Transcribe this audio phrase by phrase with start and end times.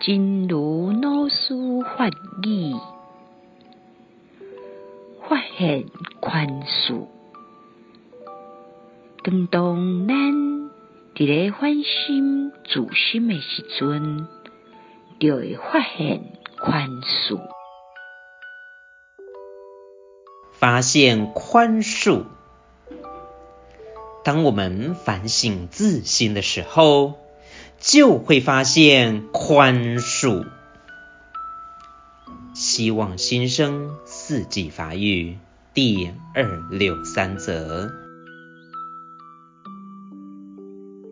[0.00, 2.76] 真如老师法语，
[5.28, 5.86] 发现
[6.20, 7.06] 宽恕。
[9.24, 10.14] 当当咱
[11.16, 14.28] 伫咧反省自心的时阵，
[15.18, 16.22] 就会发现
[16.60, 17.40] 宽恕。
[20.52, 22.24] 发现宽恕。
[24.24, 27.14] 当我们反省自心的时候，
[27.80, 30.46] 就会发现宽恕。
[32.54, 35.38] 希望新生四季发育
[35.74, 38.07] 第二六三则。